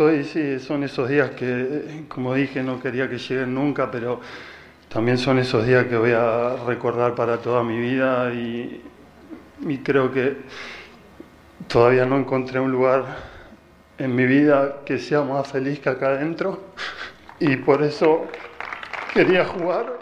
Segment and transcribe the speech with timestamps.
[0.00, 4.20] hoy sí, son esos días que, como dije, no quería que lleguen nunca, pero
[4.88, 8.82] también son esos días que voy a recordar para toda mi vida y,
[9.60, 10.36] y creo que
[11.68, 13.04] todavía no encontré un lugar
[13.98, 16.72] en mi vida que sea más feliz que acá adentro
[17.38, 18.26] y por eso
[19.12, 19.98] quería jugar.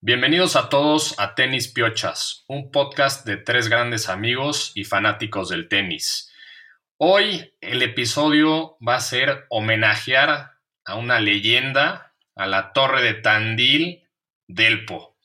[0.00, 5.68] Bienvenidos a todos a Tenis Piochas, un podcast de tres grandes amigos y fanáticos del
[5.68, 6.31] tenis.
[7.04, 10.52] Hoy el episodio va a ser homenajear
[10.84, 14.08] a una leyenda, a la Torre de Tandil
[14.46, 15.16] Delpo.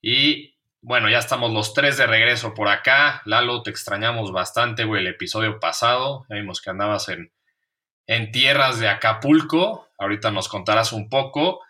[0.00, 3.22] Y bueno, ya estamos los tres de regreso por acá.
[3.24, 6.26] Lalo, te extrañamos bastante, güey, el episodio pasado.
[6.28, 7.30] Ya vimos que andabas en,
[8.08, 9.90] en tierras de Acapulco.
[9.98, 11.60] Ahorita nos contarás un poco.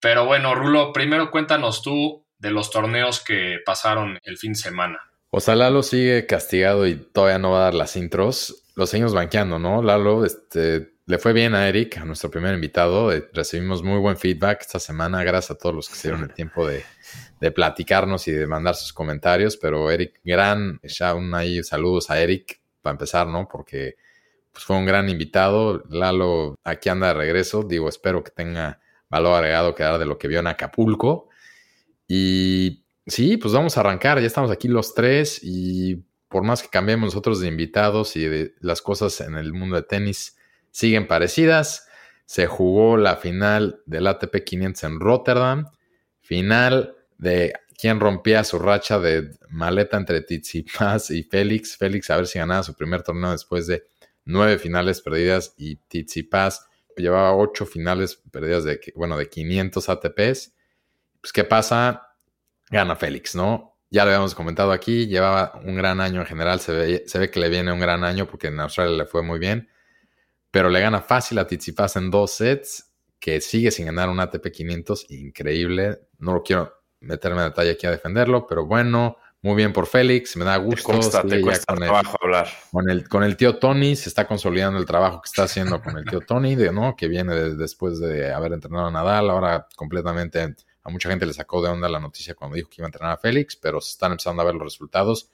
[0.00, 5.00] Pero bueno, Rulo, primero cuéntanos tú de los torneos que pasaron el fin de semana.
[5.28, 8.61] O sea, Lalo sigue castigado y todavía no va a dar las intros.
[8.74, 9.82] Lo seguimos banqueando, ¿no?
[9.82, 13.12] Lalo, este, le fue bien a Eric, a nuestro primer invitado.
[13.12, 15.22] Eh, recibimos muy buen feedback esta semana.
[15.24, 16.84] Gracias a todos los que se dieron el tiempo de,
[17.40, 19.56] de platicarnos y de mandar sus comentarios.
[19.56, 23.46] Pero Eric, gran, ya un ahí saludos a Eric para empezar, ¿no?
[23.46, 23.96] Porque
[24.52, 25.82] pues, fue un gran invitado.
[25.90, 27.62] Lalo aquí anda de regreso.
[27.62, 31.28] Digo, espero que tenga valor agregado que dar de lo que vio en Acapulco.
[32.08, 34.20] Y sí, pues vamos a arrancar.
[34.20, 38.54] Ya estamos aquí los tres y por más que cambiemos nosotros de invitados y de
[38.60, 40.38] las cosas en el mundo de tenis
[40.70, 41.86] siguen parecidas.
[42.24, 45.70] Se jugó la final del ATP 500 en Rotterdam.
[46.22, 51.76] Final de quien rompía su racha de maleta entre Tsitsipas y Félix.
[51.76, 53.84] Félix a ver si ganaba su primer torneo después de
[54.24, 56.66] nueve finales perdidas y Tsitsipas
[56.96, 60.54] llevaba ocho finales perdidas de, bueno, de 500 ATPs.
[61.20, 62.16] Pues, ¿qué pasa?
[62.70, 63.71] Gana Félix, ¿no?
[63.92, 67.30] Ya lo habíamos comentado aquí, llevaba un gran año en general, se ve, se ve
[67.30, 69.68] que le viene un gran año porque en Australia le fue muy bien,
[70.50, 74.50] pero le gana fácil a Tsitsipas en dos sets, que sigue sin ganar un ATP
[74.50, 76.00] 500, increíble.
[76.18, 80.38] No lo quiero meterme en detalle aquí a defenderlo, pero bueno, muy bien por Félix,
[80.38, 80.90] me da gusto.
[80.90, 82.48] Te cuesta, te cuesta con, trabajo el, hablar.
[82.70, 85.98] Con el, con el tío Tony se está consolidando el trabajo que está haciendo con
[85.98, 86.96] el tío Tony, de, ¿no?
[86.96, 90.54] que viene de, después de haber entrenado a Nadal, ahora completamente
[90.84, 93.12] a mucha gente le sacó de onda la noticia cuando dijo que iba a entrenar
[93.12, 95.30] a Félix, pero se están empezando a ver los resultados.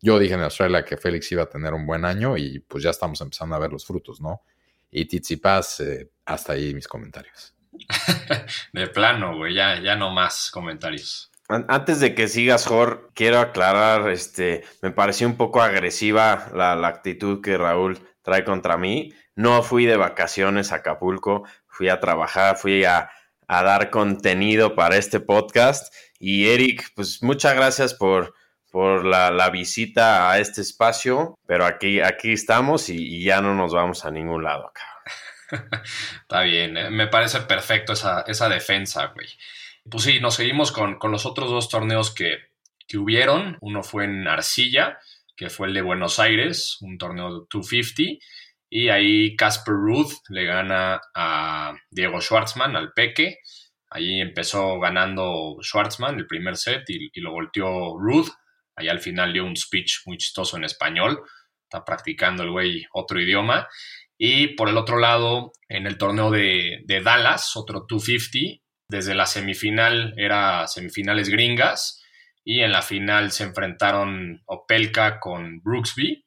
[0.00, 2.90] Yo dije en Australia que Félix iba a tener un buen año y pues ya
[2.90, 4.42] estamos empezando a ver los frutos, ¿no?
[4.90, 7.54] Y Tizipas, eh, hasta ahí mis comentarios.
[8.72, 11.30] de plano, güey, ya, ya no más comentarios.
[11.48, 16.88] Antes de que sigas, Jor, quiero aclarar, este, me pareció un poco agresiva la, la,
[16.88, 19.12] actitud que Raúl trae contra mí.
[19.34, 23.10] No fui de vacaciones a Acapulco, fui a trabajar, fui a,
[23.52, 25.94] a dar contenido para este podcast.
[26.18, 28.34] Y Eric, pues muchas gracias por,
[28.70, 33.74] por la, la, visita a este espacio, pero aquí, aquí estamos y, ya no nos
[33.74, 34.86] vamos a ningún lado acá.
[36.22, 39.28] Está bien, eh, me parece perfecto esa, esa defensa, güey.
[39.90, 42.38] Pues sí, nos seguimos con, con los otros dos torneos que,
[42.88, 43.58] que, hubieron.
[43.60, 44.98] Uno fue en Arcilla,
[45.36, 48.24] que fue el de Buenos Aires, un torneo de 250.
[48.74, 53.40] Y ahí Casper Ruth le gana a Diego Schwartzman, al Peque.
[53.90, 58.30] Ahí empezó ganando Schwartzman el primer set y, lo volteó Ruth.
[58.74, 61.22] Ahí al final dio un speech muy chistoso en español.
[61.64, 63.68] Está practicando el güey otro idioma.
[64.16, 69.26] Y por el otro lado, en el torneo de, de, Dallas, otro 250, desde la
[69.26, 72.02] semifinal era semifinales gringas
[72.42, 76.24] y en la final se enfrentaron Opelka con Brooksby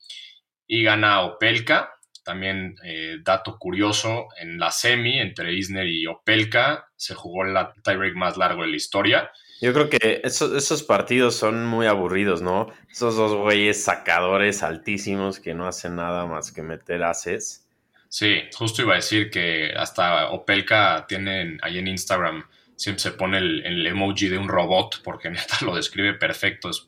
[0.68, 1.95] y gana Opelka.
[2.26, 8.16] También, eh, dato curioso, en la semi entre Isner y Opelka se jugó el tiebreak
[8.16, 9.32] más largo de la historia.
[9.62, 12.74] Yo creo que esos, esos partidos son muy aburridos, ¿no?
[12.90, 17.68] Esos dos güeyes sacadores altísimos que no hacen nada más que meter haces.
[18.10, 22.44] Sí, justo iba a decir que hasta Opelka tienen ahí en Instagram,
[22.76, 26.72] siempre se pone el, el, emoji de un robot, porque neta lo describe perfecto.
[26.72, 26.88] Es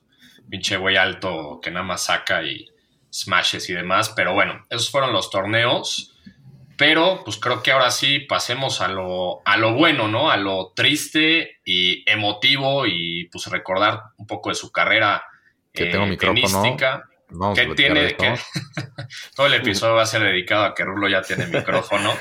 [0.50, 2.68] pinche güey alto que nada más saca y
[3.12, 4.14] smashes y demás.
[4.16, 6.14] Pero bueno, esos fueron los torneos.
[6.78, 10.30] Pero pues creo que ahora sí pasemos a lo, a lo bueno, ¿no?
[10.30, 15.26] A lo triste y emotivo y pues recordar un poco de su carrera
[15.74, 17.04] que tengo eh, tenística.
[17.30, 18.16] Vamos ¿Qué tiene?
[18.16, 18.36] Que...
[19.36, 22.14] Todo el episodio va a ser dedicado a que Rulo ya tiene micrófono.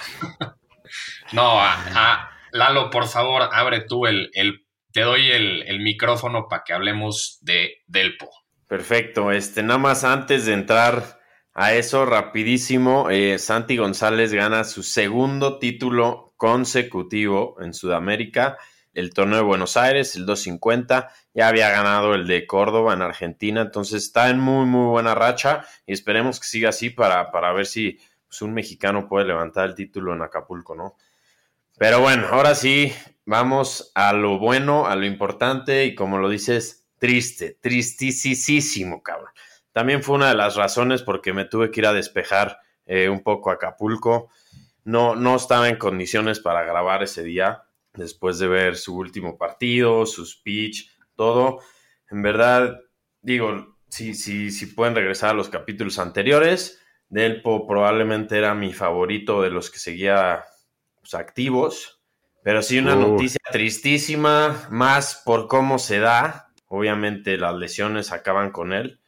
[1.32, 4.66] no, a, a, Lalo, por favor, abre tú el, el
[4.96, 8.30] te doy el, micrófono para que hablemos de Delpo.
[8.68, 11.20] Perfecto, este, nada más antes de entrar
[11.54, 18.58] a eso, rapidísimo, eh, Santi González gana su segundo título consecutivo en Sudamérica,
[18.92, 23.60] el torneo de Buenos Aires, el 250, ya había ganado el de Córdoba en Argentina,
[23.60, 27.66] entonces está en muy, muy buena racha y esperemos que siga así para, para ver
[27.66, 30.96] si pues, un mexicano puede levantar el título en Acapulco, ¿no?
[31.78, 32.92] Pero bueno, ahora sí,
[33.26, 39.30] vamos a lo bueno, a lo importante y como lo dices, triste, tristísimo, cabrón.
[39.72, 43.22] También fue una de las razones porque me tuve que ir a despejar eh, un
[43.22, 44.30] poco a Acapulco.
[44.84, 47.64] No, no estaba en condiciones para grabar ese día,
[47.94, 51.60] después de ver su último partido, su speech, todo.
[52.10, 52.80] En verdad,
[53.20, 59.42] digo, si, si, si pueden regresar a los capítulos anteriores, Delpo probablemente era mi favorito
[59.42, 60.44] de los que seguía
[61.00, 61.96] pues, activos
[62.46, 66.45] pero sí una noticia tristísima, más por cómo se da.
[66.66, 69.00] Obviamente las lesiones acaban con él.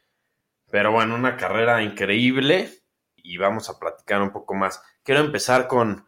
[0.71, 2.69] Pero bueno, una carrera increíble
[3.15, 4.81] y vamos a platicar un poco más.
[5.03, 6.05] Quiero empezar con,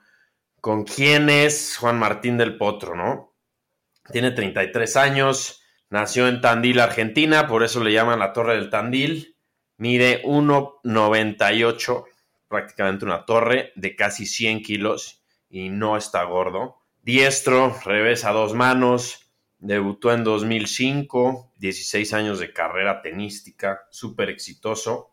[0.59, 3.35] con quién es Juan Martín del Potro, ¿no?
[4.11, 9.37] Tiene 33 años, nació en Tandil, Argentina, por eso le llaman la Torre del Tandil.
[9.77, 12.05] Mide 1,98,
[12.47, 18.53] prácticamente una torre de casi 100 kilos y no está gordo diestro, revés a dos
[18.53, 19.20] manos,
[19.61, 25.11] debutó en 2005, 16 años de carrera tenística, súper exitoso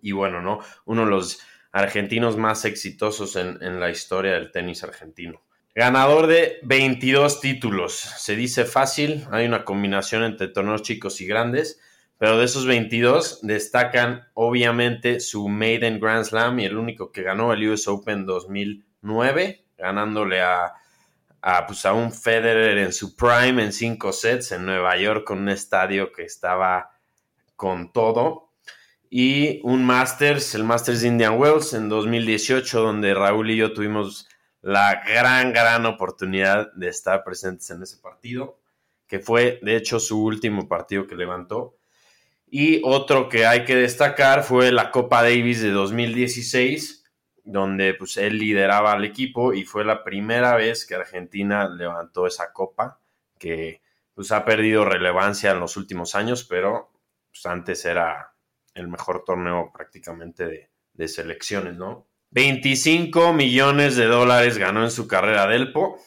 [0.00, 0.60] y bueno, ¿no?
[0.84, 1.40] Uno de los
[1.72, 5.42] argentinos más exitosos en, en, la historia del tenis argentino.
[5.74, 11.80] Ganador de 22 títulos, se dice fácil, hay una combinación entre torneos chicos y grandes,
[12.16, 17.52] pero de esos 22 destacan obviamente su Maiden Grand Slam y el único que ganó
[17.52, 20.74] el US Open 2009, ganándole a
[21.46, 25.40] a, pues, a un Federer en su prime en cinco sets en Nueva York con
[25.40, 26.92] un estadio que estaba
[27.54, 28.54] con todo.
[29.10, 34.26] Y un Masters, el Masters de Indian Wells en 2018, donde Raúl y yo tuvimos
[34.62, 38.58] la gran, gran oportunidad de estar presentes en ese partido,
[39.06, 41.76] que fue de hecho su último partido que levantó.
[42.48, 47.03] Y otro que hay que destacar fue la Copa Davis de 2016,
[47.44, 52.52] donde pues él lideraba al equipo y fue la primera vez que Argentina levantó esa
[52.52, 52.98] copa
[53.38, 53.82] que
[54.14, 56.92] pues ha perdido relevancia en los últimos años, pero
[57.30, 58.34] pues, antes era
[58.74, 62.06] el mejor torneo prácticamente de, de selecciones, ¿no?
[62.30, 66.00] 25 millones de dólares ganó en su carrera Delpo,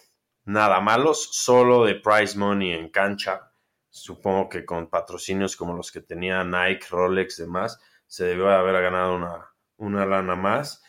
[0.43, 3.51] nada malos, solo de prize money en cancha,
[3.89, 9.15] supongo que con patrocinios como los que tenía Nike, Rolex, demás, se debió haber ganado
[9.15, 10.83] una, una lana más.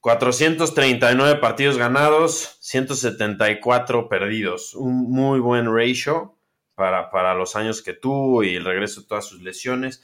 [0.00, 4.74] 439 partidos ganados, 174 perdidos.
[4.74, 6.38] Un muy buen ratio
[6.74, 10.02] para, para, los años que tuvo y el regreso de todas sus lesiones.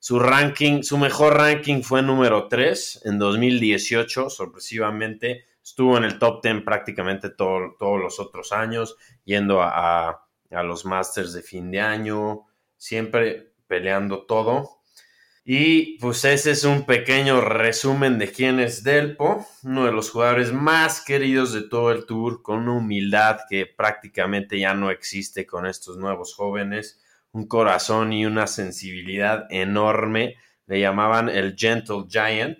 [0.00, 5.44] Su ranking, su mejor ranking fue número 3 en 2018, sorpresivamente.
[5.62, 11.32] Estuvo en el top 10 prácticamente todos los otros años, yendo a, a los Masters
[11.32, 12.46] de fin de año,
[12.76, 14.75] siempre peleando todo.
[15.48, 20.52] Y pues ese es un pequeño resumen de quién es Delpo, uno de los jugadores
[20.52, 25.64] más queridos de todo el tour, con una humildad que prácticamente ya no existe con
[25.64, 27.00] estos nuevos jóvenes,
[27.30, 30.34] un corazón y una sensibilidad enorme,
[30.66, 32.58] le llamaban el Gentle Giant.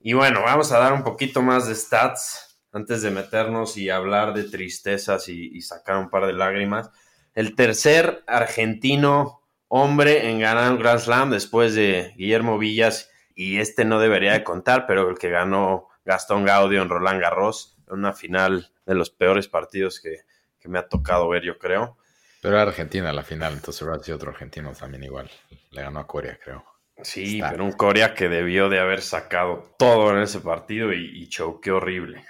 [0.00, 4.32] Y bueno, vamos a dar un poquito más de stats antes de meternos y hablar
[4.32, 6.90] de tristezas y, sacar un par de lágrimas.
[7.34, 13.84] El tercer argentino hombre en ganar un Grand Slam después de Guillermo Villas y este
[13.84, 18.12] no debería de contar, pero el que ganó Gastón Gaudio en Roland Garros, en una
[18.12, 20.20] final de los peores partidos que,
[20.66, 21.98] me ha tocado ver, yo creo.
[22.40, 25.30] Pero era Argentina la final, entonces habrá sido otro argentino también igual.
[25.70, 26.64] Le ganó a Corea, creo.
[27.02, 31.28] Sí, pero un Corea que debió de haber sacado todo en ese partido y, y
[31.28, 32.24] choqué horrible.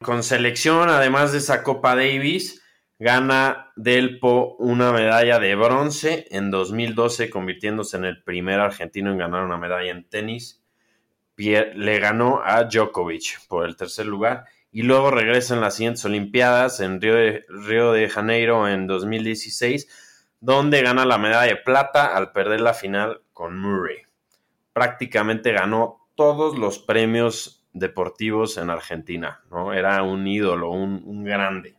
[0.00, 2.62] Con selección, además de esa Copa Davis,
[3.04, 9.44] Gana Delpo una medalla de bronce en 2012, convirtiéndose en el primer argentino en ganar
[9.44, 10.64] una medalla en tenis.
[11.36, 16.80] Le ganó a Djokovic por el tercer lugar y luego regresa en las siguientes Olimpiadas
[16.80, 22.32] en Río de, Río de Janeiro en 2016, donde gana la medalla de plata al
[22.32, 23.98] perder la final con Murray.
[24.72, 29.74] Prácticamente ganó todos los premios deportivos en Argentina, ¿no?
[29.74, 31.73] Era un ídolo, un, un grande.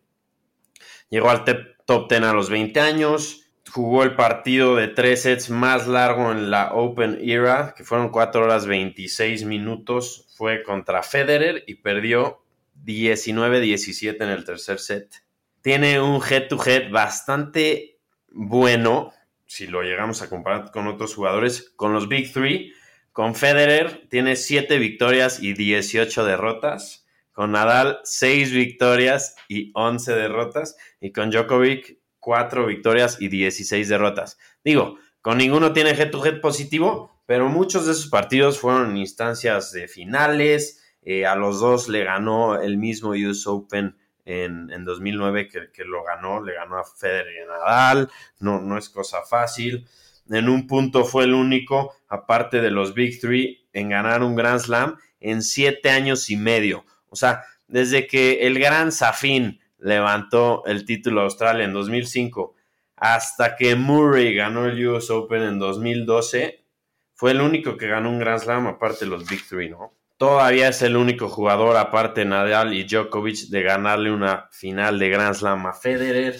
[1.09, 1.43] Llegó al
[1.85, 6.49] top 10 a los 20 años, jugó el partido de tres sets más largo en
[6.49, 12.43] la Open Era, que fueron 4 horas 26 minutos, fue contra Federer y perdió
[12.83, 15.23] 19-17 en el tercer set.
[15.61, 17.95] tiene un head-to-head bastante
[18.29, 19.13] bueno,
[19.45, 22.73] si lo llegamos a comparar con otros jugadores, con los Big Three.
[23.13, 27.04] Con Federer tiene 7 victorias y 18 derrotas.
[27.35, 30.77] Con Nadal, 6 victorias y 11 derrotas.
[30.99, 34.39] Y con Djokovic, 4 victorias y 16 derrotas.
[34.63, 39.87] Digo, con ninguno tiene head-to-head positivo, pero muchos de esos partidos fueron en instancias de
[39.87, 40.81] finales.
[41.01, 46.41] Eh, a los dos le ganó el mismo US Open en, 2009 que, lo ganó,
[46.41, 49.87] le ganó a Federer y a Nadal, no, no es cosa fácil.
[50.29, 54.59] En un punto fue el único, aparte de los Big Three, en ganar un Grand
[54.59, 56.85] Slam en siete años y medio.
[57.15, 62.55] O sea, desde que el Gran Safin levantó el título de Australia en 2005
[62.97, 66.65] hasta que Murray ganó el US Open en 2012,
[67.13, 69.93] fue el único que ganó un Grand Slam aparte de los Big ¿no?
[70.17, 75.35] Todavía es el único jugador, aparte Nadal y Djokovic, de ganarle una final de Grand
[75.35, 76.37] Slam a Federer.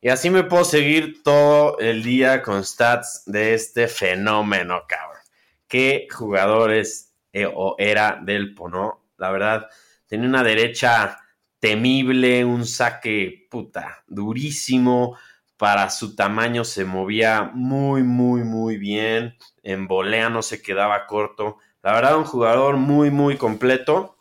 [0.00, 5.20] Y así me puedo seguir todo el día con stats de este fenómeno, cabrón.
[5.68, 9.02] Qué jugadores eh, era del Pono.
[9.18, 9.68] La verdad,
[10.06, 11.18] tenía una derecha
[11.58, 15.16] temible, un saque puta durísimo.
[15.56, 19.36] Para su tamaño se movía muy, muy, muy bien.
[19.62, 24.18] En volea no se quedaba corto la verdad, un jugador muy, muy completo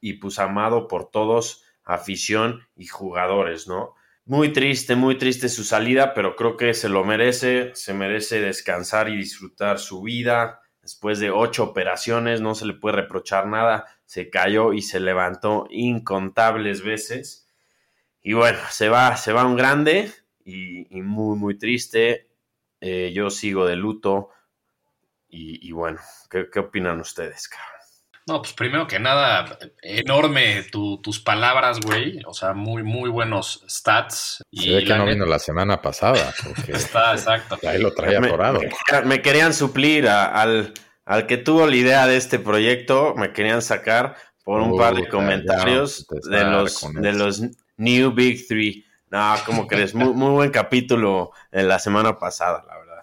[0.00, 3.94] y pues amado por todos, afición y jugadores, ¿no?
[4.24, 9.08] Muy triste, muy triste su salida, pero creo que se lo merece, se merece descansar
[9.08, 10.60] y disfrutar su vida.
[10.88, 13.84] Después de ocho operaciones, no se le puede reprochar nada.
[14.06, 17.46] Se cayó y se levantó incontables veces.
[18.22, 20.10] Y bueno, se va, se va un grande
[20.46, 22.30] y, muy, muy triste.
[22.80, 24.30] Eh, yo sigo de luto
[25.28, 27.77] y, bueno, ¿qué, opinan ustedes, cabrón?
[28.28, 32.20] No, pues primero que nada, enorme tus palabras, güey.
[32.26, 34.44] O sea, muy, muy buenos stats.
[34.50, 36.34] Y Se ve que no vino la semana pasada.
[36.44, 37.58] Porque Está, exacto.
[37.66, 38.60] Ahí lo traía atorado.
[39.06, 40.74] Me, querían suplir al,
[41.06, 45.08] al que tuvo la idea de este proyecto, me querían sacar por un par de
[45.08, 47.42] comentarios de los, de los
[47.78, 48.84] New Big Three.
[49.10, 49.94] No, ¿cómo crees?
[49.94, 53.02] Muy, muy buen capítulo en la semana pasada, la verdad.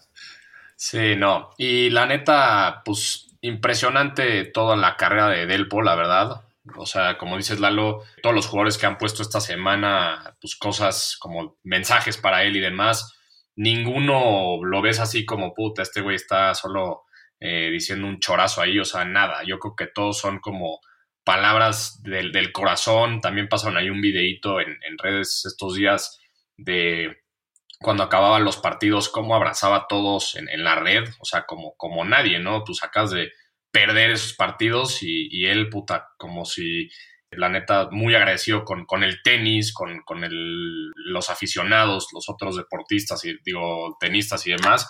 [0.75, 1.49] Sí, no.
[1.57, 6.41] Y la neta, pues impresionante toda la carrera de Delpo, la verdad.
[6.75, 11.15] O sea, como dices Lalo, todos los jugadores que han puesto esta semana, pues cosas
[11.19, 13.13] como mensajes para él y demás,
[13.55, 17.03] ninguno lo ves así como puta, este güey está solo
[17.39, 19.43] eh, diciendo un chorazo ahí, o sea, nada.
[19.45, 20.79] Yo creo que todos son como
[21.23, 23.21] palabras del, del corazón.
[23.21, 26.19] También pasaron ahí un videíto en, en redes estos días
[26.57, 27.15] de
[27.79, 32.05] cuando acababan los partidos, cómo abrazaba a todos en, la red, o sea, como, como
[32.05, 32.63] nadie, ¿no?
[32.63, 33.31] Tú sacas de
[33.71, 36.89] perder esos partidos y, él, puta, como si,
[37.31, 42.55] la neta, muy agradecido con, con el tenis, con, con el, los aficionados, los otros
[42.55, 44.89] deportistas, y digo, tenistas y demás.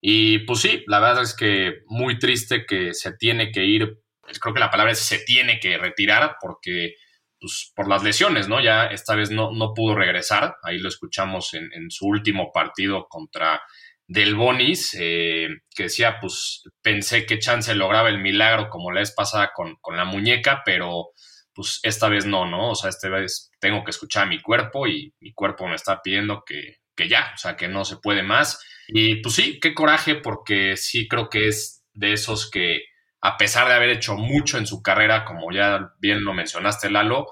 [0.00, 3.98] Y pues sí, la verdad es que muy triste que se tiene que ir,
[4.40, 6.94] creo que la palabra es se tiene que retirar porque
[7.40, 8.60] pues, por las lesiones, ¿no?
[8.60, 10.56] Ya esta vez no, no pudo regresar.
[10.62, 13.62] Ahí lo escuchamos en, su último partido contra
[14.06, 19.12] Del Bonis, eh, que decía, pues pensé que Chance lograba el milagro como la vez
[19.12, 21.10] pasada con, la muñeca, pero
[21.54, 22.70] pues esta vez no, ¿no?
[22.70, 26.00] O sea, esta vez tengo que escuchar a mi cuerpo y mi cuerpo me está
[26.02, 28.62] pidiendo que, que ya, o sea, que no se puede más.
[28.88, 32.89] Y pues sí, qué coraje, porque sí creo que es de esos que
[33.20, 37.26] a pesar de haber hecho mucho en su carrera, como ya bien lo mencionaste, Lalo,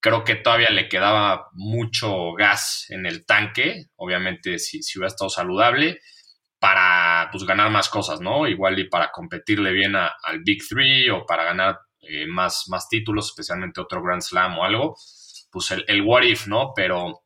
[0.00, 5.30] creo que todavía le quedaba mucho gas en el tanque, obviamente si, si hubiera estado
[5.30, 6.00] saludable,
[6.58, 8.46] para pues, ganar más cosas, ¿no?
[8.46, 13.28] Igual y para competirle bien al Big Three o para ganar eh, más, más títulos,
[13.28, 14.94] especialmente otro Grand Slam o algo,
[15.50, 16.72] pues el, el what if, ¿no?
[16.76, 17.22] Pero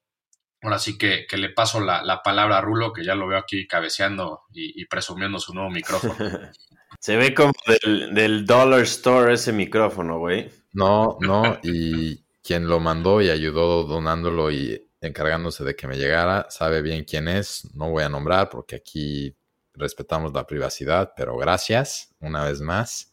[0.63, 4.43] ahora sí que, le paso la, palabra a Rulo, que ya lo veo aquí cabeceando
[4.53, 6.15] y, y presumiendo su nuevo micrófono.
[7.05, 7.53] Se ve como
[7.85, 10.51] del, Dollar Store ese micrófono, güey.
[10.73, 16.47] No, no, y quien lo mandó y ayudó donándolo y encargándose de que me llegara,
[16.49, 17.69] sabe bien quién es.
[17.75, 19.37] No voy a nombrar porque aquí
[19.75, 23.13] respetamos la privacidad, pero gracias una vez más.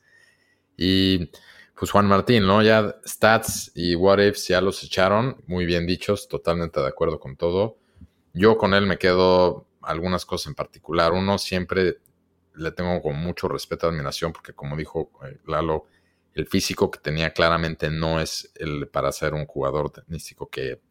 [0.78, 1.30] Y
[1.78, 2.64] pues Juan Martín, ¿no?
[2.64, 7.36] Ya stats y what ifs ya los echaron, muy bien dichos, totalmente de acuerdo con
[7.36, 7.78] todo.
[8.34, 11.12] Yo con él me quedo algunas cosas en particular.
[11.12, 11.98] Uno, siempre
[12.62, 15.88] le tengo con mucho respeto y admiración porque como dijo eh, Lalo,
[16.34, 20.82] el físico que tenía claramente no es el para ser un jugador tenístico que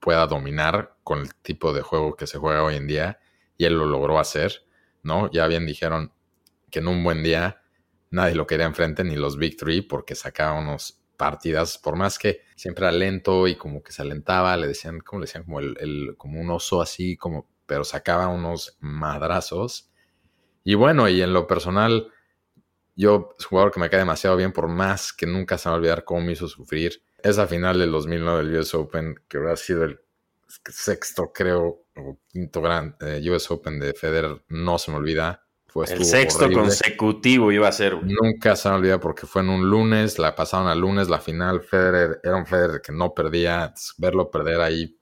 [0.00, 3.18] pueda dominar con el tipo de juego que se juega hoy en día
[3.58, 4.66] y él lo logró hacer,
[5.02, 5.30] ¿no?
[5.30, 6.12] Ya bien dijeron
[6.70, 7.62] que en un buen día
[8.10, 12.42] nadie lo quería enfrente ni los Big Three porque sacaba unos partidas, por más que
[12.54, 16.14] siempre era lento y como que se alentaba, le decían, como le decían, como el,
[16.16, 19.90] como un oso así, como, pero sacaba unos madrazos.
[20.66, 22.12] Y bueno, y en lo personal,
[22.96, 25.70] yo es un jugador que me cae demasiado bien, por más que nunca se me
[25.70, 27.04] va a olvidar cómo me hizo sufrir.
[27.22, 30.00] Esa final del 2009 del US Open, que hubiera sido el
[30.48, 35.46] sexto, creo, o quinto gran eh, US Open de Federer, no se me olvida.
[35.88, 38.02] el sexto consecutivo iba a ser.
[38.02, 41.60] Nunca se me olvida porque fue en un lunes, la pasaron al lunes, la final,
[41.60, 44.98] Federer, era un Federer que no perdía, verlo perder ahí,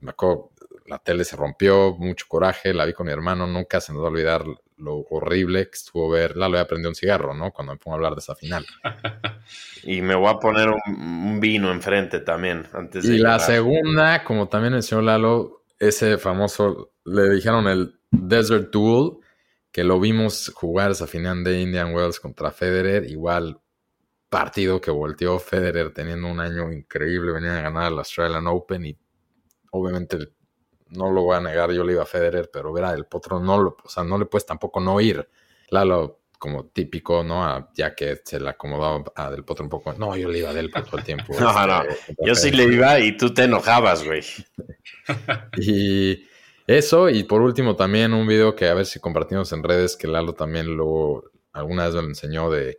[0.00, 0.50] me acuerdo,
[0.88, 4.06] la tele se rompió, mucho coraje, la vi con mi hermano, nunca se nos va
[4.06, 4.44] a olvidar
[4.78, 7.52] lo horrible que estuvo verla, lo voy a prender un cigarro, ¿no?
[7.52, 8.64] Cuando me pongo a hablar de esa final.
[9.82, 14.48] y me voy a poner un, vino enfrente también, antes de Y la segunda, como
[14.48, 19.18] también mencionó Lalo, ese famoso, le dijeron el Desert Duel,
[19.70, 23.60] que lo vimos jugar esa final de Indian Wells contra Federer, igual
[24.30, 28.98] partido que volteó Federer teniendo un año increíble, venía a ganar el Australian Open y
[29.70, 30.32] obviamente
[30.90, 33.40] no lo voy a negar, yo le iba a Federer, pero ver a Del Potro
[33.40, 35.28] no lo, o sea, no le puedes tampoco no ir.
[35.70, 37.68] Lalo, como típico, ¿no?
[37.74, 39.92] ya que se le acomodaba a Del Potro un poco.
[39.94, 41.34] No, yo le iba a Del Potro el tiempo.
[41.40, 44.22] no, no, este, yo sí le iba y tú te enojabas, güey.
[45.58, 46.26] y
[46.66, 50.06] eso, y por último también un video que a ver si compartimos en redes, que
[50.06, 52.78] Lalo también lo alguna vez me lo enseñó de,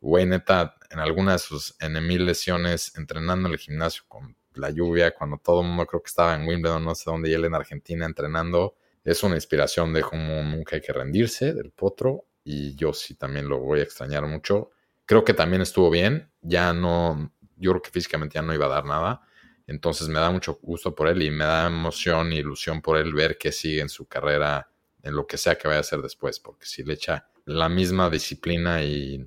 [0.00, 5.14] güey, neta, en alguna de sus enemil lesiones, entrenando en el gimnasio con la lluvia,
[5.14, 7.54] cuando todo el mundo creo que estaba en Wimbledon, no sé dónde, y él en
[7.54, 8.76] Argentina entrenando.
[9.04, 13.48] Es una inspiración de cómo nunca hay que rendirse del potro y yo sí también
[13.48, 14.70] lo voy a extrañar mucho.
[15.06, 18.70] Creo que también estuvo bien, ya no, yo creo que físicamente ya no iba a
[18.70, 19.22] dar nada,
[19.66, 23.12] entonces me da mucho gusto por él y me da emoción y ilusión por él
[23.14, 24.68] ver que sigue en su carrera,
[25.02, 28.08] en lo que sea que vaya a hacer después, porque si le echa la misma
[28.10, 29.26] disciplina y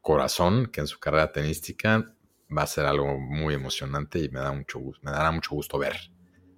[0.00, 2.12] corazón que en su carrera tenística,
[2.56, 5.78] va a ser algo muy emocionante y me da mucho gusto, me dará mucho gusto
[5.78, 5.96] ver.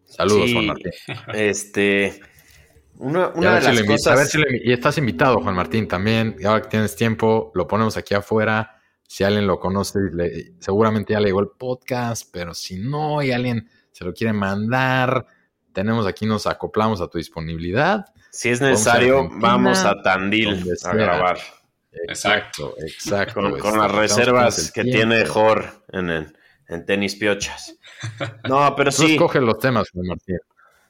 [0.04, 0.92] Saludos, Juan Martín.
[1.32, 2.20] Este,
[2.96, 4.12] una, una de las cosas...
[4.12, 6.36] A ver si le, y estás invitado, Juan Martín, también.
[6.44, 8.80] Ahora que tienes tiempo, lo ponemos aquí afuera.
[9.06, 9.98] Si alguien lo conoce,
[10.60, 15.26] seguramente ya le llegó el podcast, pero si no y alguien se lo quiere mandar,
[15.72, 18.06] tenemos aquí, nos acoplamos a tu disponibilidad.
[18.30, 21.38] Si es necesario, vamos a Tandil a grabar.
[22.08, 23.40] Exacto, exacto.
[23.58, 26.34] Con, las reservas que tiene Jor en,
[26.68, 27.76] en tenis piochas.
[28.48, 29.12] No, pero sí.
[29.12, 30.38] Escoge los temas, Martín.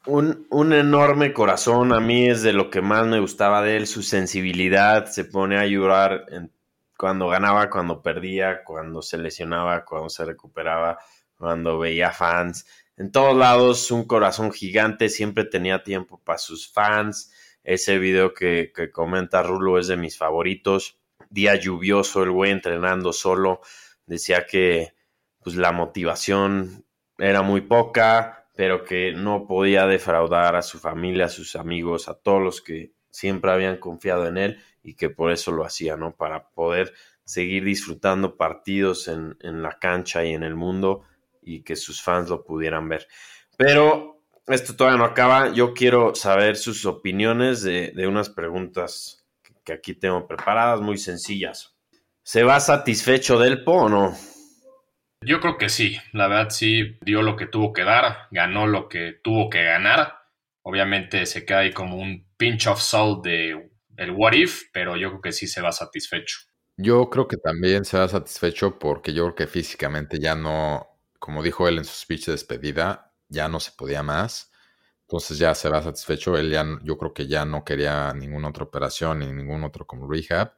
[0.06, 1.92] Un, un, enorme corazón.
[1.92, 5.06] A mí es de lo que más me gustaba de él, su sensibilidad.
[5.06, 6.26] Se pone a llorar
[6.96, 10.98] cuando ganaba, cuando perdía, cuando se lesionaba, cuando se recuperaba,
[11.36, 12.66] cuando veía fans.
[12.96, 15.08] En todos lados, un corazón gigante.
[15.08, 17.32] Siempre tenía tiempo para sus fans.
[17.64, 21.00] Ese video que, comenta Rulo es de mis favoritos.
[21.30, 23.60] Día lluvioso, el güey entrenando solo.
[24.06, 24.92] Decía que
[25.42, 26.84] pues la motivación
[27.18, 32.14] era muy poca, pero que no podía defraudar a su familia, a sus amigos, a
[32.14, 36.14] todos los que siempre habían confiado en él y que por eso lo hacía, ¿no?
[36.16, 36.92] Para poder
[37.24, 41.02] seguir disfrutando partidos en, en la cancha y en el mundo
[41.40, 43.06] y que sus fans lo pudieran ver.
[43.56, 44.13] Pero
[44.46, 45.52] esto todavía no acaba.
[45.52, 49.24] Yo quiero saber sus opiniones de, unas preguntas
[49.64, 51.76] que aquí tengo preparadas, muy sencillas.
[52.22, 54.16] ¿Se va satisfecho del Po o no?
[55.22, 58.88] Yo creo que sí, la verdad sí dio lo que tuvo que dar, ganó lo
[58.88, 60.18] que tuvo que ganar.
[60.62, 65.20] Obviamente se cae como un pinch of salt de el what if, pero yo creo
[65.22, 66.40] que sí se va satisfecho.
[66.76, 71.42] Yo creo que también se va satisfecho porque yo creo que físicamente ya no, como
[71.42, 74.50] dijo él en su speech de despedida, ya no se podía más.
[75.02, 76.36] Entonces ya se va satisfecho.
[76.38, 80.10] Él ya, yo creo que ya no quería ninguna otra operación ni ningún otro como
[80.10, 80.54] rehab.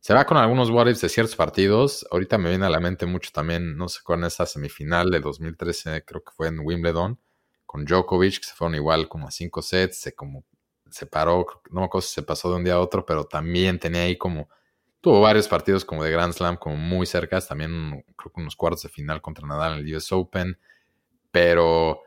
[0.00, 2.06] Se va con algunos what de ciertos partidos.
[2.10, 6.04] Ahorita me viene a la mente mucho también, no sé cuál, esa semifinal de 2013,
[6.04, 7.18] creo que fue en Wimbledon,
[7.64, 10.44] con Djokovic, que se fueron igual como a cinco sets, se como
[10.90, 13.78] se paró, no me acuerdo si se pasó de un día a otro, pero también
[13.78, 14.48] tenía ahí como,
[15.00, 18.82] tuvo varios partidos como de Grand Slam, como muy cercas, también creo que unos cuartos
[18.82, 20.58] de final contra Nadal en el US Open,
[21.34, 22.04] pero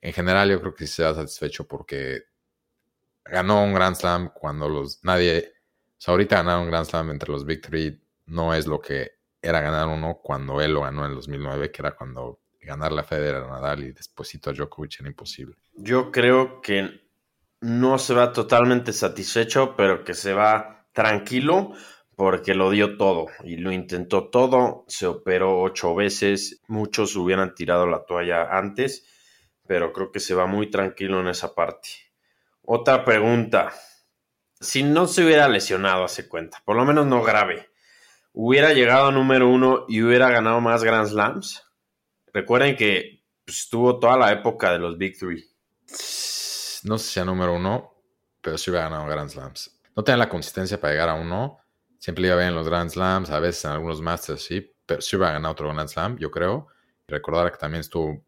[0.00, 2.22] en general yo creo que sí se va satisfecho porque
[3.26, 7.30] ganó un Grand Slam cuando los nadie, o sea, ahorita ganar un Grand Slam entre
[7.30, 11.10] los Big Three no es lo que era ganar uno cuando él lo ganó en
[11.10, 15.10] el 2009, que era cuando ganar la Federer a Nadal y despuésito a Djokovic era
[15.10, 15.56] imposible.
[15.74, 17.02] Yo creo que
[17.60, 21.74] no se va totalmente satisfecho, pero que se va tranquilo
[22.20, 27.86] porque lo dio todo y lo intentó todo, se operó ocho veces, muchos hubieran tirado
[27.86, 29.06] la toalla antes
[29.70, 31.90] pero creo que se va muy tranquilo en esa parte.
[32.62, 33.72] Otra pregunta.
[34.58, 37.70] Si no se hubiera lesionado, hace cuenta, por lo menos no grave,
[38.32, 41.62] hubiera llegado a número uno y hubiera ganado más Grand Slams.
[42.32, 45.44] Recuerden que pues, estuvo toda la época de los Big Three.
[46.82, 47.94] No sé si a número uno,
[48.40, 49.80] pero sí hubiera ganado Grand Slams.
[49.94, 51.60] No tenía la consistencia para llegar a uno.
[52.00, 55.16] Siempre iba bien en los Grand Slams, a veces en algunos Masters, sí, pero sí
[55.16, 56.66] hubiera ganado otro Grand Slam, yo creo.
[57.06, 58.24] Y recordar que también estuvo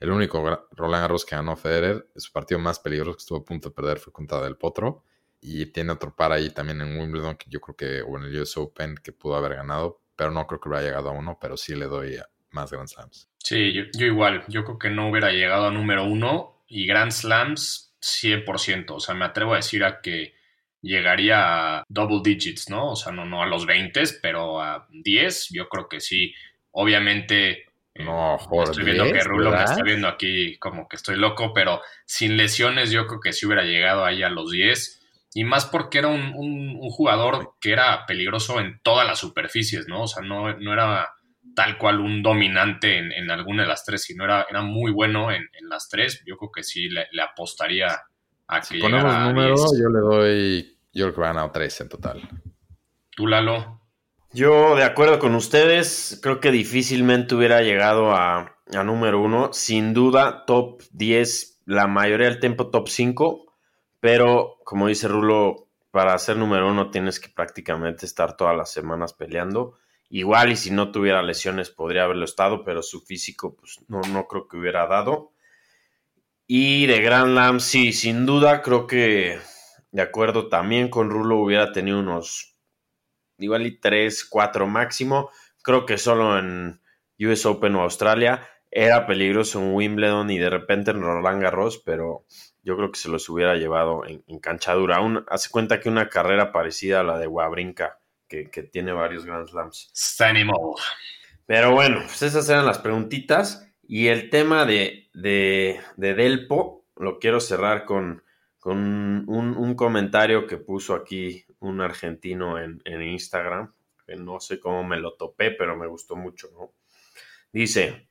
[0.00, 2.08] el único Roland Garros que ganó Federer.
[2.16, 5.04] Su partido más peligroso que estuvo a punto de perder fue contra Del Potro.
[5.40, 8.40] Y tiene otro par ahí también en Wimbledon, que yo creo que, o en el
[8.40, 11.56] US Open, que pudo haber ganado, pero no creo que hubiera llegado a uno, pero
[11.56, 12.16] sí le doy
[12.50, 13.28] más Grand Slams.
[13.38, 17.94] Sí, yo, igual, yo creo que no hubiera llegado a número uno y Grand Slams
[18.00, 20.34] 100%, o sea, me atrevo a decir a que
[20.82, 22.90] llegaría a double digits, ¿no?
[22.90, 26.34] O sea, no, no a los 20, pero a 10, yo creo que sí.
[26.72, 27.50] Obviamente,
[27.94, 31.52] eh, no, joder, estoy viendo que Rulo me está viendo aquí como que estoy loco,
[31.54, 35.00] pero sin lesiones yo creo que sí hubiera llegado ahí a los 10
[35.34, 40.02] y más porque era un, jugador que era peligroso en todas las superficies, ¿no?
[40.02, 41.10] O sea, no, era
[41.54, 45.48] tal cual un dominante en, alguna de las tres, sino era, era muy bueno en,
[45.68, 46.22] las tres.
[46.26, 47.88] Yo creo que sí le, apostaría
[48.46, 51.88] a que si ponemos número, yo le doy, yo creo que van a tres en
[51.88, 52.28] total.
[53.10, 53.80] ¿Tú, Lalo?
[54.32, 59.52] Yo, de acuerdo con ustedes, creo que difícilmente hubiera llegado a, a número uno.
[59.52, 63.52] Sin duda, top 10, la mayoría del tiempo top 5
[64.02, 69.12] pero, como dice Rulo, para ser número uno tienes que prácticamente estar todas las semanas
[69.12, 69.78] peleando.
[70.10, 74.26] Igual y si no tuviera lesiones podría haberlo estado, pero su físico pues no, no
[74.26, 75.30] creo que hubiera dado.
[76.48, 79.38] Y de Grand Slam, sí, sin duda creo que
[79.92, 82.56] de acuerdo también con Rulo hubiera tenido unos
[83.38, 85.30] igual y 3, 4 máximo.
[85.62, 86.80] Creo que solo en
[87.18, 92.24] US Open o Australia era peligroso en Wimbledon y de repente en Roland Garros, pero
[92.62, 94.98] yo creo que se los hubiera llevado en, cancha dura.
[95.28, 100.16] hace cuenta que una carrera parecida a la de Wawrinka, que, tiene varios Grand Slams.
[100.20, 100.56] Animal.
[101.44, 103.68] Pero bueno, pues esas eran las preguntitas.
[103.86, 108.21] Y el tema de, de, Delpo lo quiero cerrar con,
[108.62, 113.74] con un, comentario que puso aquí un argentino en, en Instagram.
[114.06, 116.70] Que no sé cómo me lo topé, pero me gustó mucho, ¿no?
[117.52, 118.06] Dice,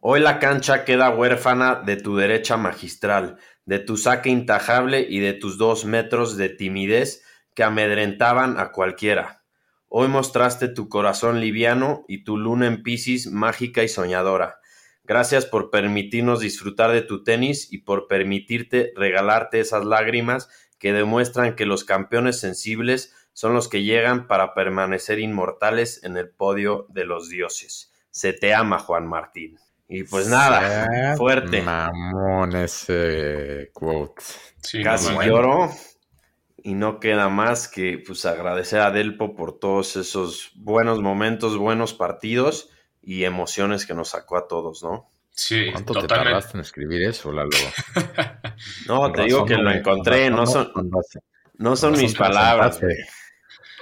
[0.00, 5.34] Hoy la cancha queda huérfana de tu derecha magistral, de tu saque intajable y de
[5.34, 7.22] tus dos metros de timidez
[7.54, 9.42] que amedrentaban a cualquiera.
[9.88, 14.60] Hoy mostraste tu corazón liviano y tu luna en Piscis mágica y soñadora.
[15.08, 21.56] Gracias por permitirnos disfrutar de tu tenis y por permitirte regalarte esas lágrimas que demuestran
[21.56, 27.06] que los campeones sensibles son los que llegan para permanecer inmortales en el podio de
[27.06, 27.90] los dioses.
[28.10, 29.58] Se te ama, Juan Martín.
[29.88, 31.62] Y pues nada, fuerte.
[31.62, 34.22] Mamón ese quote.
[34.84, 35.70] Casi lloro.
[36.62, 41.94] Y no queda más que pues agradecer a Delpo por todos esos buenos momentos, buenos
[41.94, 42.68] partidos
[43.02, 45.10] y emociones que nos sacó a todos, ¿no?
[45.30, 47.50] Sí, ¿Cuánto te tardaste en escribir eso, Lalo?
[48.88, 50.72] no, te digo que lo encontré, no son,
[51.58, 52.80] no son mis palabras.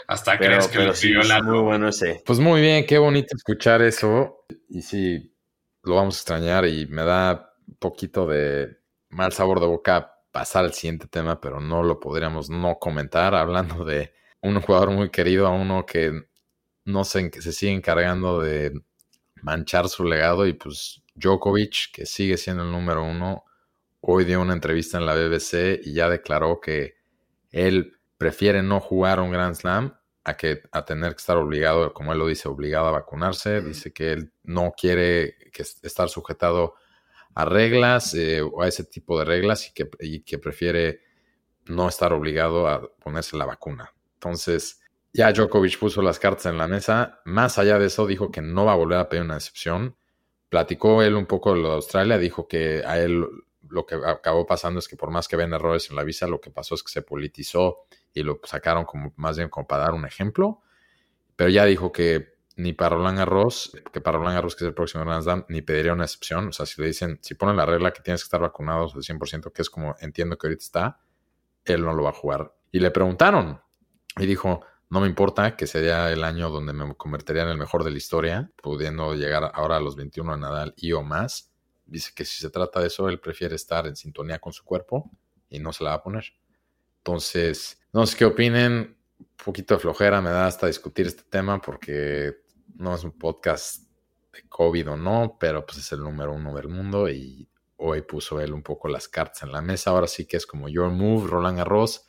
[0.06, 2.22] Hasta crees que lo siguió Muy bueno ese.
[2.24, 4.44] Pues muy bien, qué bonito escuchar eso.
[4.68, 5.34] Y sí,
[5.82, 10.64] lo vamos a extrañar y me da un poquito de mal sabor de boca pasar
[10.64, 15.46] al siguiente tema, pero no lo podríamos no comentar, hablando de un jugador muy querido,
[15.46, 16.12] a uno que
[16.84, 18.72] no sé, que se sigue encargando de
[19.46, 23.44] manchar su legado y pues Djokovic, que sigue siendo el número uno,
[24.00, 26.96] hoy dio una entrevista en la BBC y ya declaró que
[27.52, 32.12] él prefiere no jugar un Grand Slam a que a tener que estar obligado, como
[32.12, 33.60] él lo dice, obligado a vacunarse.
[33.60, 36.74] Dice que él no quiere que estar sujetado
[37.34, 39.88] a reglas eh, o a ese tipo de reglas y que,
[40.24, 41.02] que prefiere
[41.66, 43.94] no estar obligado a ponerse la vacuna.
[44.14, 44.80] Entonces,
[45.12, 47.20] ya Djokovic puso las cartas en la mesa.
[47.24, 49.96] Más allá de eso, dijo que no va a volver a pedir una excepción.
[50.48, 53.26] Platicó él un poco de lo de Australia, dijo que a él
[53.68, 56.40] lo que acabó pasando es que por más que ven errores en la visa, lo
[56.40, 59.94] que pasó es que se politizó y lo sacaron como más bien como para dar
[59.94, 60.62] un ejemplo.
[61.34, 64.74] Pero ya dijo que ni para Roland Garros, que para Roland Garros, que es el
[64.74, 66.48] próximo Grand Slam, ni pediría una excepción.
[66.48, 69.02] O sea, si le dicen, si ponen la regla que tienes que estar vacunados al
[69.02, 71.00] 100%, que es como entiendo que ahorita está,
[71.64, 72.54] él no lo va a jugar.
[72.72, 73.60] Y le preguntaron
[74.18, 77.82] y dijo, no me importa que sería el año donde me convertiría en el mejor
[77.82, 81.52] de la historia, pudiendo llegar ahora a los 21 a Nadal y o más.
[81.86, 85.10] Dice que si se trata de eso, él prefiere estar en sintonía con su cuerpo
[85.48, 86.24] y no se la va a poner.
[86.98, 88.96] Entonces, no sé qué opinen.
[89.18, 92.42] Un poquito de flojera me da hasta discutir este tema porque
[92.74, 93.88] no es un podcast
[94.32, 98.40] de COVID o no, pero pues es el número uno del mundo y hoy puso
[98.40, 99.90] él un poco las cartas en la mesa.
[99.90, 102.06] Ahora sí que es como your move, Roland Garros.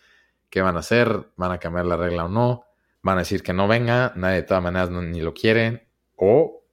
[0.49, 1.31] ¿Qué van a hacer?
[1.37, 2.66] ¿Van a cambiar la regla o no?
[3.01, 6.63] Van a decir que no venga, nadie de todas maneras ni lo quiere, o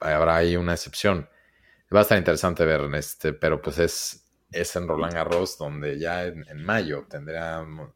[0.00, 1.28] habrá ahí una excepción.
[1.94, 6.24] Va a estar interesante ver, este, pero pues es, es en Roland Garros, donde ya
[6.24, 7.90] en, mayo tendríamos,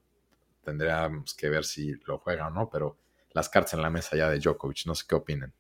[0.65, 2.99] tendríamos que ver si lo juega o no, pero
[3.33, 5.53] las cartas en la mesa ya de Djokovic, no sé qué opinen.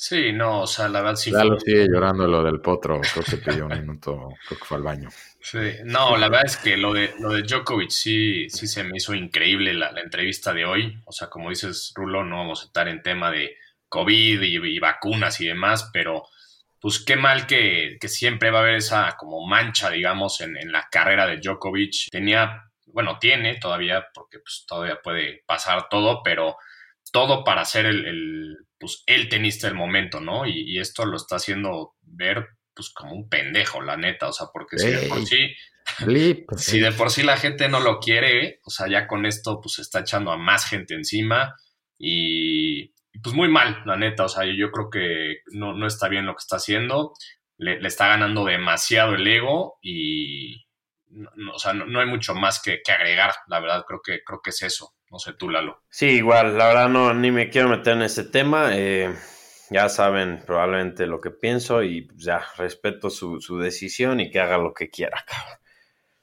[0.00, 1.32] Sí, no, o sea, la verdad sí.
[1.32, 4.76] Ya lo sigue llorando lo del potro, creo que pidió un minuto, creo que fue
[4.76, 5.08] al baño.
[5.40, 8.96] Sí, no, la verdad es que lo de, lo de Djokovic sí, sí se me
[8.96, 11.00] hizo increíble la, entrevista de hoy.
[11.04, 13.56] O sea, como dices, Rulo, no vamos a estar en tema de
[13.88, 16.24] COVID y, vacunas y demás, pero
[16.80, 20.88] pues qué mal que, siempre va a haber esa como mancha, digamos, en, en, la
[20.90, 22.10] carrera de Djokovic.
[22.10, 26.56] Tenía, bueno, tiene todavía, porque pues todavía puede pasar todo, pero
[27.10, 30.46] todo para ser el, pues, el tenista del momento, ¿no?
[30.46, 34.78] Y, esto lo está haciendo ver pues como un pendejo, la neta, o sea, porque
[34.78, 35.52] si de por sí,
[36.56, 39.80] si de por sí la gente no lo quiere, o sea, ya con esto pues
[39.80, 41.56] está echando a más gente encima
[41.98, 46.34] y, pues muy mal, la neta, o sea, yo creo que no, está bien lo
[46.34, 47.14] que está haciendo,
[47.56, 50.68] le, está ganando demasiado el ego y,
[51.52, 54.50] o sea, no, hay mucho más que, que agregar, la verdad, creo que, creo que
[54.50, 54.94] es eso.
[55.10, 55.82] No sé tú, Lalo.
[55.88, 58.76] Sí, igual, la verdad no, ni me quiero meter en ese tema.
[58.76, 59.14] Eh,
[59.70, 64.58] ya saben probablemente lo que pienso y pues, ya respeto su, decisión y que haga
[64.58, 65.24] lo que quiera,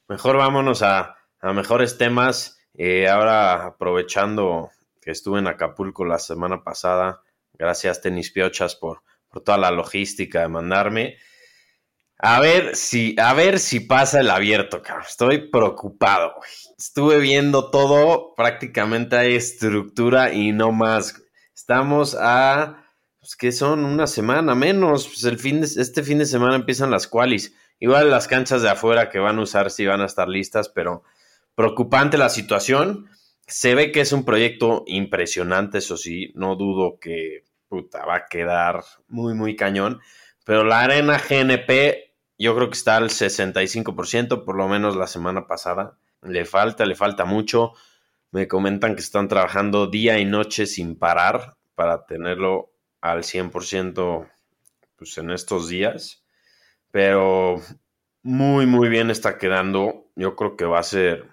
[0.08, 2.60] Mejor vámonos a, mejores temas.
[2.76, 4.70] Eh, ahora aprovechando
[5.02, 7.22] que estuve en Acapulco la semana pasada,
[7.54, 11.18] gracias Tenis Piochas por, por toda la logística de mandarme.
[12.28, 15.06] A ver si, a ver si pasa el abierto, cabrón.
[15.08, 16.50] Estoy preocupado, güey.
[16.76, 21.22] Estuve viendo todo, prácticamente hay estructura y no más.
[21.54, 22.84] Estamos a,
[23.20, 25.06] pues que son una semana menos.
[25.06, 27.54] Pues el fin de, este fin de semana empiezan las qualis.
[27.80, 31.04] Igual las canchas de afuera que van a usar sí van a estar listas, pero
[31.54, 33.08] preocupante la situación.
[33.46, 38.26] Se ve que es un proyecto impresionante, eso sí, no dudo que puta, va a
[38.26, 40.02] quedar muy, muy cañón.
[40.44, 42.05] Pero la arena GNP
[42.38, 45.98] yo creo que está al 65%, por lo menos la semana pasada.
[46.22, 47.74] Le falta, le falta mucho.
[48.32, 54.30] Me comentan que están trabajando día y noche sin parar para tenerlo al 100%
[54.98, 56.26] pues, en estos días.
[56.92, 57.62] Pero
[58.24, 60.08] muy, muy bien está quedando.
[60.16, 61.30] Yo creo que va a ser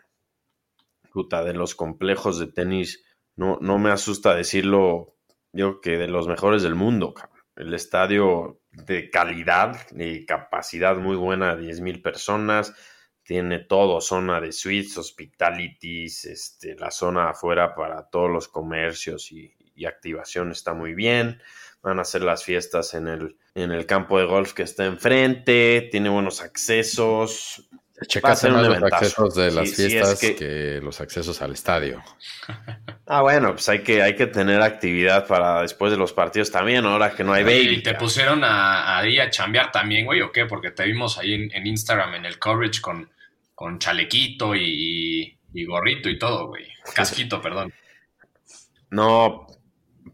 [1.13, 3.05] puta de los complejos de tenis.
[3.35, 5.17] No, no me asusta decirlo.
[5.53, 7.15] Yo que de los mejores del mundo.
[7.57, 12.75] El estadio de calidad y capacidad muy buena, 10.000 personas.
[13.23, 19.55] Tiene todo, zona de suites, hospitalities, este, la zona afuera para todos los comercios y,
[19.85, 21.43] activación está muy bien.
[21.83, 25.89] Van a hacer las fiestas en el, en el campo de golf que está enfrente,
[25.91, 27.69] tiene buenos accesos.
[28.07, 30.81] Checaste más los accesos de las fiestas que...
[30.83, 32.03] los accesos al estadio.
[33.07, 36.85] Ah, bueno, pues hay que, hay que tener actividad para después de los partidos también,
[36.85, 37.75] ahora que no hay baby.
[37.77, 40.47] ¿Y te pusieron a, a, a chambear también, güey, o qué?
[40.47, 43.11] Porque te vimos ahí en, Instagram en el coverage con,
[43.55, 46.67] con chalequito y, gorrito y todo, güey.
[46.95, 47.73] Casquito, perdón.
[48.91, 49.47] No,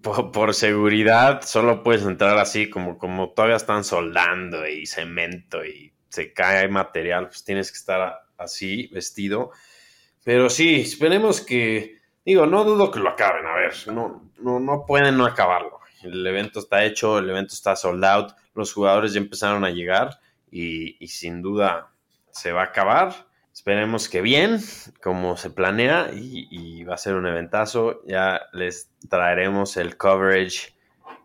[0.03, 5.93] por, por, seguridad solo puedes entrar así, como, como todavía están soldando y cemento y
[6.09, 9.51] se cae material, pues tienes que estar así, vestido.
[10.25, 14.85] Pero sí, esperemos que, digo, no dudo que lo acaben, a ver, no, no, no
[14.87, 15.79] pueden no acabarlo.
[16.03, 20.21] El evento está hecho, el evento está sold out, los jugadores ya empezaron a llegar
[20.51, 21.91] y, sin duda
[22.31, 23.27] se va a acabar.
[23.53, 24.61] Esperemos que bien,
[25.03, 28.03] como se planea, y, y va a ser un eventazo.
[28.07, 30.78] Ya les traeremos el coverage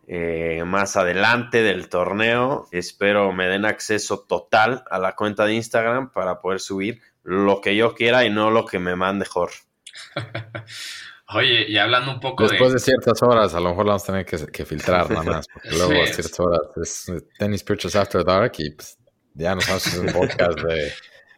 [0.08, 2.68] eh, más adelante del torneo.
[2.72, 7.76] Espero me den acceso total a la cuenta de Instagram para poder subir lo que
[7.76, 9.60] yo quiera y no lo que me mande Jorge.
[11.36, 12.80] Oye, y hablando un poco Después de...
[12.80, 16.08] ciertas horas, a lo mejor vamos a tener que, filtrar nada más, porque luego a
[16.08, 18.98] ciertas horas es Tennis Purchase After Dark y pues,
[19.34, 20.92] ya nos vamos a hacer un podcast de,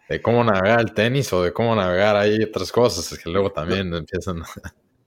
[0.10, 3.94] de, cómo navegar el tenis o de cómo navegar ahí otras cosas, que luego también
[3.94, 4.44] empiezan...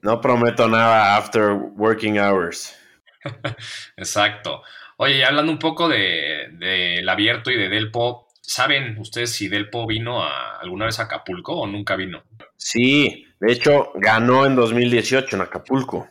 [0.01, 2.79] No prometo nada after working hours.
[3.97, 4.63] Exacto.
[4.97, 10.23] Oye, hablando un poco del de, abierto y de Delpo, ¿saben ustedes si Delpo vino
[10.23, 12.25] a, alguna vez a Acapulco o nunca vino?
[12.57, 16.09] Sí, de hecho ganó en 2018 en Acapulco.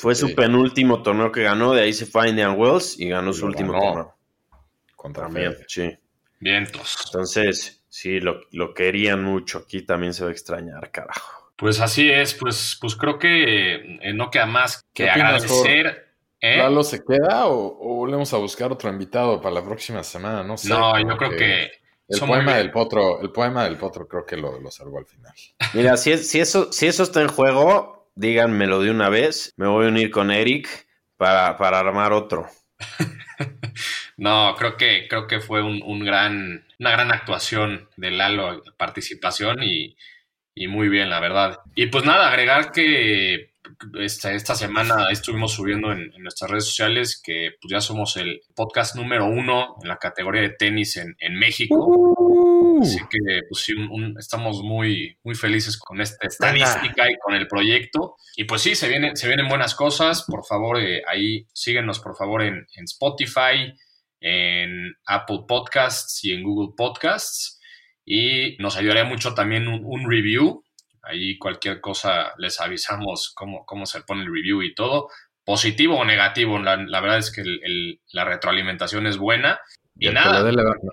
[0.00, 3.32] fue su penúltimo torneo que ganó, de ahí se fue a Indian Wells y ganó
[3.32, 4.14] su último torneo.
[4.94, 5.90] Contra También, sí.
[6.38, 6.96] Vientos.
[7.06, 9.58] Entonces, sí, lo, lo querían mucho.
[9.58, 11.39] Aquí también se va a extrañar, carajo.
[11.60, 16.14] Pues así es, pues, pues creo que eh, no queda más que agradecer.
[16.40, 16.56] ¿eh?
[16.56, 20.42] ¿Lalo se queda o, volvemos a buscar otro invitado para la próxima semana?
[20.42, 20.70] No sé.
[20.70, 21.70] No, yo creo que.
[22.08, 25.34] el poema del potro, el poema del potro creo que lo, lo salvó al final.
[25.74, 29.52] Mira, si, si, eso, si eso está en juego, díganmelo de una vez.
[29.58, 30.66] Me voy a unir con Eric
[31.18, 32.46] para, para armar otro.
[34.16, 39.94] no, creo que, creo que fue un, gran, una gran actuación de Lalo, participación y,
[40.54, 41.58] y muy bien, la verdad.
[41.74, 43.50] Y pues nada, agregar que
[43.98, 48.96] esta, esta semana estuvimos subiendo en, nuestras redes sociales que pues ya somos el podcast
[48.96, 51.76] número uno en la categoría de tenis en, México.
[51.76, 52.82] Uh.
[52.82, 53.74] Así que pues sí,
[54.18, 58.16] estamos muy, muy felices con esta estadística y con el proyecto.
[58.36, 60.24] Y pues sí, se vienen, se vienen buenas cosas.
[60.26, 63.74] Por favor, eh, ahí síguenos por favor en, en Spotify,
[64.20, 67.59] en Apple Podcasts y en Google Podcasts.
[68.12, 70.64] Y nos ayudaría mucho también un review
[71.02, 75.08] Ahí cualquier cosa les avisamos cómo, cómo se pone el review y todo.
[75.44, 77.42] Positivo o negativo, la, verdad es que
[78.12, 79.58] la retroalimentación es buena.
[79.96, 80.42] Y, nada.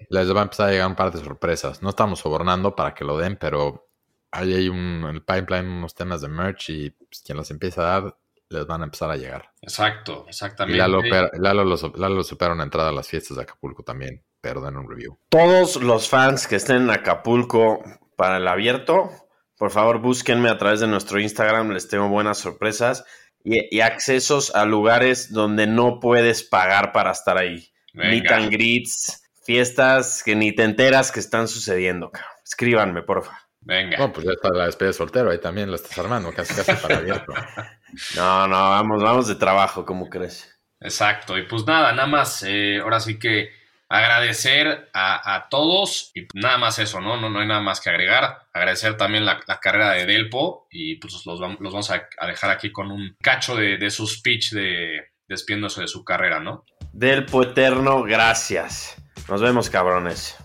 [0.10, 1.82] les va a empezar a llegar un par de sorpresas.
[1.82, 3.90] No estamos sobornando para que lo den, pero
[4.32, 7.82] ahí hay un, en el pipeline unos temas de merch y pues, quien los empieza
[7.82, 8.18] a dar
[8.50, 9.52] les van a empezar a llegar.
[9.62, 10.78] Exacto, exactamente.
[10.78, 11.02] Y Lalo,
[11.34, 15.18] Lalo, Lalo, supera una entrada a las fiestas de Acapulco también, pero den un review.
[15.30, 17.84] Todos los fans que estén en Acapulco
[18.16, 19.10] para el abierto,
[19.58, 23.06] por favor, búsquenme a través de nuestro Instagram, les tengo buenas sorpresas
[23.44, 27.70] y, accesos a lugares donde no puedes pagar para estar ahí.
[27.94, 32.12] Meet and greets, fiestas que ni te enteras que están sucediendo.
[32.46, 33.47] Escríbanme, porfa.
[33.68, 33.98] Venga.
[33.98, 36.72] No, pues ya está la despedida de soltero, ahí también lo estás armando, casi casi
[36.82, 37.34] para abierto.
[38.16, 40.58] no, no, vamos, vamos de trabajo, ¿cómo crees?
[40.80, 43.50] Exacto, y pues nada, nada más, eh, ahora sí que
[43.90, 47.20] agradecer a, todos y nada más eso, ¿no?
[47.20, 47.30] ¿no?
[47.30, 48.48] No hay nada más que agregar.
[48.54, 53.16] Agradecer también la, carrera de Delpo y pues los, vamos a, dejar aquí con un
[53.22, 56.64] cacho de, su speech de despiéndose de su carrera, ¿no?
[56.94, 58.96] Delpo Eterno, gracias.
[59.28, 60.38] Nos vemos, cabrones.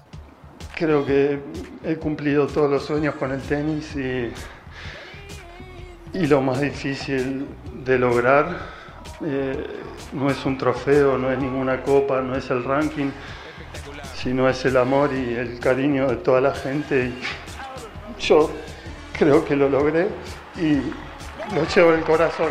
[0.74, 1.38] Creo que
[1.84, 4.32] he cumplido todos los sueños con el tenis y,
[6.14, 7.46] y lo más difícil
[7.84, 8.58] de lograr
[9.24, 9.66] eh,
[10.12, 13.10] no es un trofeo, no es ninguna copa, no es el ranking,
[14.14, 17.12] sino es el amor y el cariño de toda la gente.
[18.18, 18.50] yo
[19.16, 20.08] creo que lo logré
[20.56, 20.74] y
[21.54, 22.50] lo llevo en el corazón.